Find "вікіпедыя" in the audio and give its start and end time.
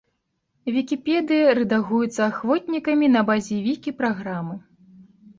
0.75-1.51